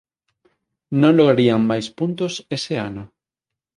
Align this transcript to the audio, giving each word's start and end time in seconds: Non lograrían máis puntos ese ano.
Non 1.01 1.11
lograrían 1.19 1.61
máis 1.69 1.87
puntos 1.97 2.33
ese 2.57 2.75
ano. 2.89 3.03